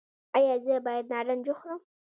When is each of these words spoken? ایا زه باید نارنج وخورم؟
ایا 0.37 0.55
زه 0.65 0.75
باید 0.85 1.05
نارنج 1.11 1.45
وخورم؟ 1.49 1.81